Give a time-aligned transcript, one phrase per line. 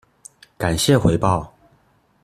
[0.57, 1.47] 感謝回報